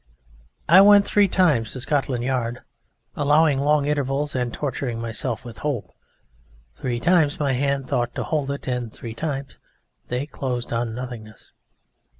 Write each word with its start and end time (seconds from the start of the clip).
I 0.67 0.81
went 0.81 1.05
three 1.05 1.27
times 1.27 1.73
to 1.73 1.79
Scotland 1.79 2.23
Yard, 2.23 2.63
allowing 3.15 3.59
long 3.59 3.85
intervals 3.85 4.33
and 4.35 4.51
torturing 4.51 4.99
myself 4.99 5.45
with 5.45 5.59
hope. 5.59 5.93
Three 6.75 6.99
times 6.99 7.39
my 7.39 7.51
hands 7.53 7.91
thought 7.91 8.15
to 8.15 8.23
hold 8.23 8.49
it, 8.49 8.67
and 8.67 8.91
three 8.91 9.13
times 9.13 9.59
they 10.07 10.25
closed 10.25 10.73
on 10.73 10.95
nothingness. 10.95 11.51